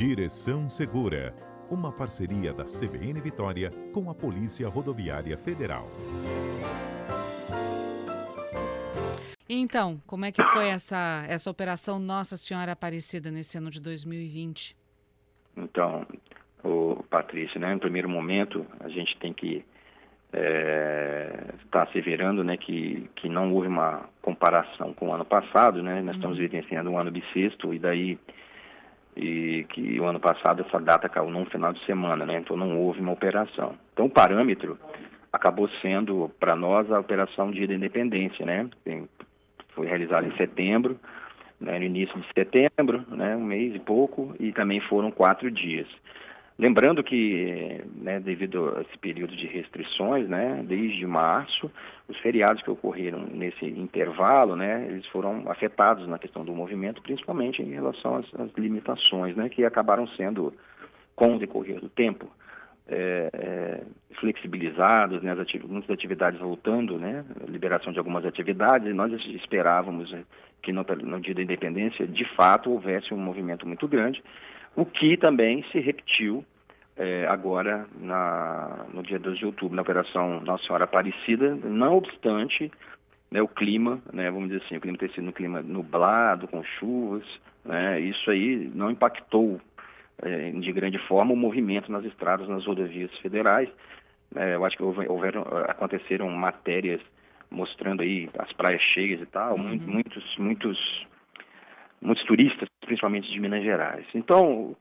[0.00, 1.34] Direção Segura,
[1.70, 5.90] uma parceria da CBN Vitória com a Polícia Rodoviária Federal.
[9.46, 14.74] Então, como é que foi essa, essa operação Nossa Senhora Aparecida nesse ano de 2020?
[15.54, 16.06] Então,
[16.64, 19.62] o Patrícia, né, no primeiro momento, a gente tem que
[20.32, 25.82] estar é, tá asseverando né, que, que não houve uma comparação com o ano passado,
[25.82, 25.96] né?
[25.96, 26.12] Nós uhum.
[26.12, 28.18] estamos vivenciando um ano bissexto e daí
[29.20, 32.38] e que o ano passado essa data caiu num final de semana, né?
[32.38, 33.74] Então não houve uma operação.
[33.92, 34.78] Então o parâmetro
[35.30, 38.66] acabou sendo para nós a operação Dia da Independência, né?
[39.74, 40.98] Foi realizada em setembro,
[41.60, 45.86] né, no início de setembro, né, um mês e pouco, e também foram quatro dias.
[46.60, 51.70] Lembrando que, né, devido a esse período de restrições, né, desde março,
[52.06, 57.62] os feriados que ocorreram nesse intervalo, né, eles foram afetados na questão do movimento, principalmente
[57.62, 60.52] em relação às, às limitações, né, que acabaram sendo,
[61.16, 62.30] com o decorrer do tempo,
[62.86, 63.82] é, é,
[64.20, 70.14] flexibilizados, né, atividades, muitas atividades voltando, né, liberação de algumas atividades, e nós esperávamos
[70.62, 74.22] que no, no dia da independência, de fato, houvesse um movimento muito grande,
[74.76, 76.44] o que também se repetiu
[76.96, 82.70] é, agora na, no dia 12 de outubro, na Operação Nossa Senhora Aparecida, não obstante
[83.30, 86.62] né, o clima, né, vamos dizer assim, o clima ter sido um clima nublado, com
[86.78, 87.24] chuvas,
[87.64, 89.60] né, isso aí não impactou
[90.22, 93.68] é, de grande forma o movimento nas estradas, nas rodovias federais.
[94.34, 97.00] É, eu acho que houve, houveram, aconteceram matérias
[97.50, 99.78] mostrando aí as praias cheias e tal, uhum.
[99.86, 101.06] muitos, muitos,
[102.00, 104.04] muitos turistas, principalmente de Minas Gerais.
[104.12, 104.74] Então,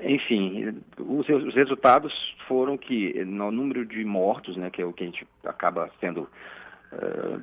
[0.00, 2.10] enfim, os, os resultados
[2.48, 6.26] foram que no número de mortos, né, que é o que a gente acaba sendo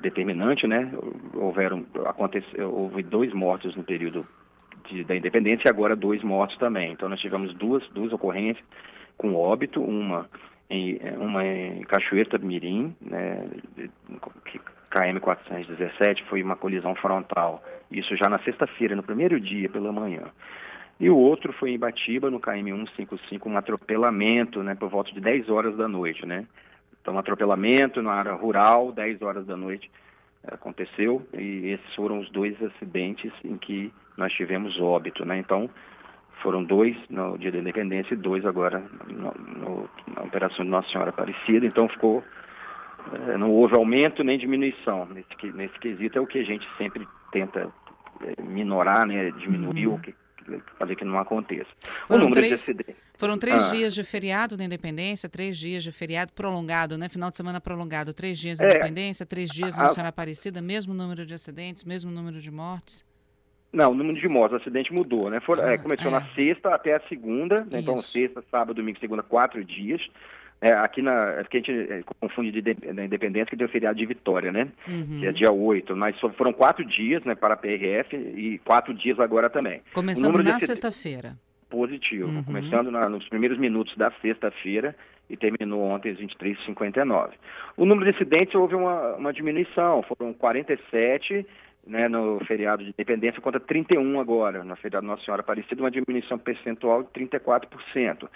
[0.00, 0.90] determinante, né,
[1.34, 4.26] houveram, aconteceu, houve dois mortos no período
[4.88, 6.92] de, da independência e agora dois mortos também.
[6.92, 8.64] Então nós tivemos duas, duas ocorrências
[9.16, 10.28] com óbito, uma
[10.68, 13.46] em, uma em Cachoeira do Mirim, né,
[14.90, 17.62] KM 417, foi uma colisão frontal.
[17.90, 20.22] Isso já na sexta-feira, no primeiro dia pela manhã.
[21.00, 25.20] E o outro foi em Batiba, no KM 155, um atropelamento, né, por volta de
[25.20, 26.46] 10 horas da noite, né?
[27.00, 29.90] Então, um atropelamento na área rural, 10 horas da noite
[30.46, 35.36] aconteceu, e esses foram os dois acidentes em que nós tivemos óbito, né?
[35.38, 35.68] Então,
[36.44, 40.88] foram dois no dia da independência e dois agora no, no, na operação de Nossa
[40.90, 42.22] Senhora Aparecida, então ficou
[43.28, 47.08] é, não houve aumento nem diminuição nesse, nesse quesito é o que a gente sempre
[47.32, 47.72] tenta
[48.20, 49.94] é, minorar, né, diminuir uhum.
[49.94, 50.14] o que
[50.78, 51.70] fazer que não aconteça.
[52.06, 52.70] Foram três,
[53.16, 53.70] foram três ah.
[53.70, 57.08] dias de feriado da Independência, três dias de feriado prolongado, né?
[57.08, 60.92] Final de semana prolongado, três dias de é, Independência, três dias na Senhora Aparecida, mesmo
[60.92, 63.02] número de acidentes, mesmo número de mortes.
[63.74, 65.40] Não, o número de mortes, o acidente mudou, né?
[65.40, 66.10] For, é, ah, começou é.
[66.12, 67.80] na sexta até a segunda, né?
[67.80, 70.00] então sexta, sábado, domingo, segunda, quatro dias.
[70.60, 71.12] É, aqui na.
[71.32, 74.68] É porque a gente é, confunde de, da independência que deu feriado de Vitória, né?
[74.88, 75.18] Uhum.
[75.20, 75.96] Que é dia 8.
[75.96, 79.82] Mas foram quatro dias, né, para a PRF e quatro dias agora também.
[79.92, 81.36] Começando na sexta-feira.
[81.68, 82.28] Positivo.
[82.28, 82.44] Uhum.
[82.44, 84.94] Começando na, nos primeiros minutos da sexta-feira
[85.28, 87.30] e terminou ontem às 23h59.
[87.76, 91.44] O número de acidentes houve uma, uma diminuição, foram 47
[91.86, 96.38] né, no feriado de independência contra 31 agora, no feriado Nossa Senhora Aparecida, uma diminuição
[96.38, 98.28] percentual de 34%.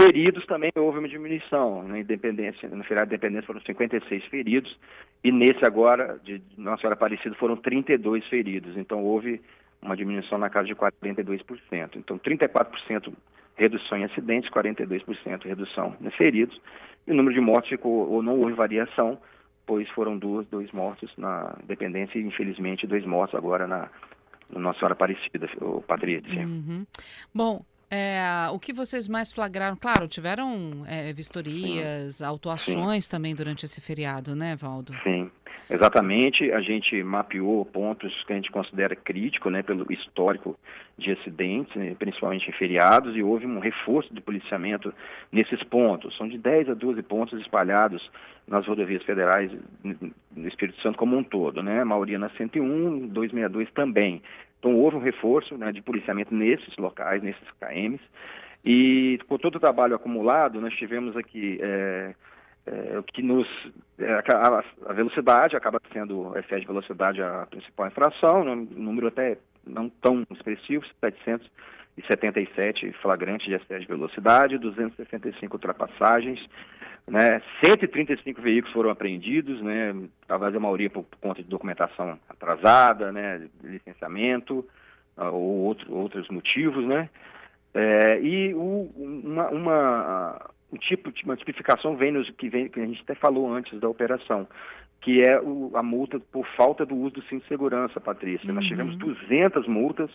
[0.00, 4.78] Feridos também houve uma diminuição, na independência, no feriado de independência foram 56 feridos,
[5.22, 9.40] e nesse agora, de Nossa Senhora Aparecida, foram 32 feridos, então houve
[9.82, 11.96] uma diminuição na casa de 42%.
[11.96, 13.12] Então, 34%
[13.56, 16.60] redução em acidentes, 42% redução em feridos,
[17.06, 19.18] e o número de mortes ficou, ou não houve variação,
[19.66, 23.90] pois foram duas, dois mortos na dependência e, infelizmente, dois mortos agora na,
[24.48, 26.46] no Nossa Senhora Aparecida, o Patrícia.
[26.46, 26.86] Uhum.
[27.34, 28.20] Bom, é,
[28.52, 29.76] o que vocês mais flagraram?
[29.76, 33.10] Claro, tiveram é, vistorias, autuações Sim.
[33.10, 34.92] também durante esse feriado, né, Valdo?
[35.02, 35.25] Sim.
[35.68, 40.56] Exatamente, a gente mapeou pontos que a gente considera crítico, né, pelo histórico
[40.96, 44.94] de acidentes, né, principalmente em feriados, e houve um reforço de policiamento
[45.32, 46.16] nesses pontos.
[46.16, 48.08] São de 10 a 12 pontos espalhados
[48.46, 49.50] nas rodovias federais
[49.82, 54.22] no Espírito Santo como um todo, né, a maioria na 101, 262 também.
[54.60, 58.00] Então houve um reforço né, de policiamento nesses locais, nesses KMs,
[58.64, 61.58] e com todo o trabalho acumulado, nós tivemos aqui...
[61.60, 62.14] É,
[62.66, 63.46] é, que nos
[63.98, 69.38] a, a, velocidade acaba sendo o excesso de velocidade a principal infração, um número até
[69.66, 76.46] não tão expressivo, 777 flagrantes de excesso de velocidade, 265 ultrapassagens,
[77.06, 79.94] né, 135 veículos foram apreendidos, né,
[80.26, 84.66] talvez a maioria por, conta de documentação atrasada, né, licenciamento,
[85.16, 87.08] uh, ou outro, outros motivos, né,
[87.78, 92.80] É, e o, uma, uma, um tipo de uma tipificação vem nos, que, vem, que
[92.80, 94.46] a gente até falou antes da operação,
[95.00, 98.48] que é o, a multa por falta do uso do cinto de segurança, Patrícia.
[98.48, 98.56] Uhum.
[98.56, 100.10] Nós tivemos 200 multas,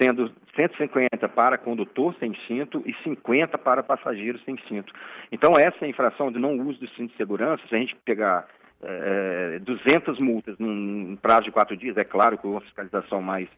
[0.00, 4.92] sendo 150 para condutor sem cinto e 50 para passageiro sem cinto.
[5.32, 8.46] Então, essa infração de não uso do cinto de segurança, se a gente pegar
[8.82, 13.48] é, 200 multas num prazo de quatro dias, é claro que uma fiscalização mais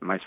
[0.00, 0.22] mais,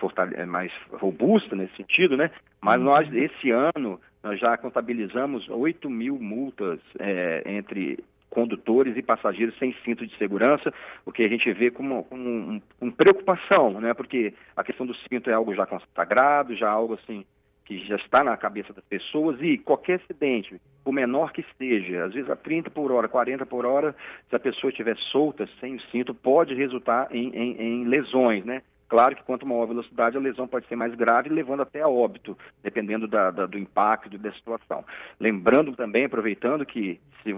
[0.47, 2.31] mais robusta nesse sentido, né?
[2.59, 2.85] Mas uhum.
[2.85, 9.73] nós, esse ano, nós já contabilizamos 8 mil multas é, entre condutores e passageiros sem
[9.83, 10.73] cinto de segurança,
[11.05, 13.93] o que a gente vê como, como um, preocupação, né?
[13.93, 17.25] Porque a questão do cinto é algo já consagrado, já algo assim
[17.65, 22.13] que já está na cabeça das pessoas e qualquer acidente, o menor que esteja, às
[22.13, 23.93] vezes a 30 por hora, 40 por hora,
[24.29, 28.61] se a pessoa estiver solta, sem o cinto, pode resultar em, em, em lesões, né?
[28.87, 31.89] Claro que quanto maior a velocidade, a lesão pode ser mais grave, levando até a
[31.89, 34.83] óbito, dependendo da, da, do impacto da situação.
[35.19, 37.31] Lembrando também, aproveitando que se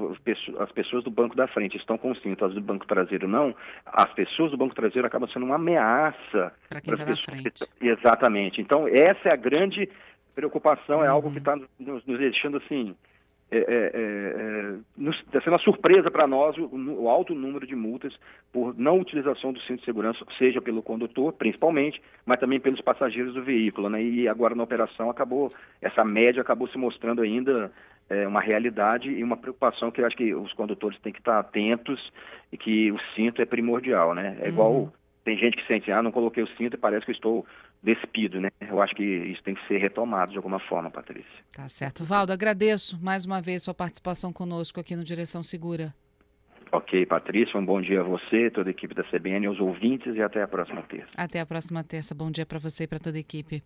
[0.60, 3.56] as pessoas do banco da frente estão com cinto, as do banco traseiro não,
[3.86, 7.68] as pessoas do banco traseiro acabam sendo uma ameaça para quem está na frente.
[7.82, 8.62] Exatamente.
[8.62, 9.90] Então, essa é a grande
[10.36, 11.16] preocupação, é uhum.
[11.16, 12.96] algo que está nos, nos deixando assim
[13.52, 14.76] é, é, é,
[15.08, 18.14] está sendo uma surpresa para nós o, o, alto número de multas
[18.52, 23.34] por não utilização do cinto de segurança, seja pelo condutor, principalmente, mas também pelos passageiros
[23.34, 23.90] do veículo.
[23.90, 24.04] Né?
[24.04, 25.50] E agora na operação acabou,
[25.82, 27.72] essa média acabou se mostrando ainda
[28.10, 31.40] é, uma realidade e uma preocupação que eu acho que os condutores têm que estar
[31.40, 32.12] atentos
[32.52, 34.14] e que o cinto é primordial.
[34.14, 34.38] Né?
[34.42, 34.92] É igual uhum.
[35.24, 37.46] tem gente que sente, ah, não coloquei o cinto e parece que eu estou
[37.82, 38.50] despido, né?
[38.62, 41.30] Eu acho que isso tem que ser retomado de alguma forma, Patrícia.
[41.52, 42.04] Tá certo.
[42.04, 45.94] Valdo, agradeço mais uma vez sua participação conosco aqui no Direção Segura.
[46.72, 50.22] Ok, Patrícia, um bom dia a você, toda a equipe da CBN, aos ouvintes e
[50.22, 51.10] até a próxima terça.
[51.18, 52.14] Até a próxima terça.
[52.14, 53.64] Bom dia para você e para toda a equipe.